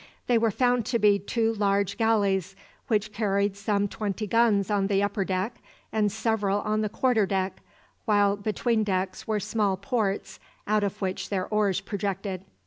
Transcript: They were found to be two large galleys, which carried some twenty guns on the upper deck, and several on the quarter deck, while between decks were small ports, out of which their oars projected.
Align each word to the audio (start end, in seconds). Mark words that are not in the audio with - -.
They 0.25 0.39
were 0.39 0.49
found 0.49 0.83
to 0.87 0.97
be 0.97 1.19
two 1.19 1.53
large 1.53 1.95
galleys, 1.95 2.55
which 2.87 3.13
carried 3.13 3.55
some 3.55 3.87
twenty 3.87 4.25
guns 4.25 4.71
on 4.71 4.87
the 4.87 5.03
upper 5.03 5.23
deck, 5.23 5.57
and 5.91 6.11
several 6.11 6.59
on 6.61 6.81
the 6.81 6.89
quarter 6.89 7.27
deck, 7.27 7.61
while 8.05 8.35
between 8.35 8.83
decks 8.83 9.27
were 9.27 9.39
small 9.39 9.77
ports, 9.77 10.39
out 10.65 10.83
of 10.83 11.03
which 11.03 11.29
their 11.29 11.47
oars 11.49 11.81
projected. 11.81 12.43